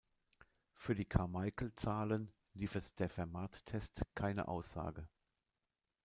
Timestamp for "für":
0.73-0.95